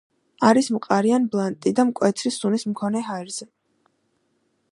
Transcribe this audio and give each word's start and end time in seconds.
არის 0.51 0.69
მყარი 0.75 1.13
ან 1.17 1.27
ბლანტი 1.35 1.75
და 1.81 1.85
მკვეთრი 1.91 2.33
სუნის 2.37 2.67
მქონე 2.73 3.05
ჰაერზე. 3.11 3.51